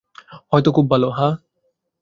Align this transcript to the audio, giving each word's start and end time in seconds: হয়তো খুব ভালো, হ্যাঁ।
হয়তো 0.51 0.69
খুব 0.71 0.85
ভালো, 0.91 1.07
হ্যাঁ। 1.09 1.33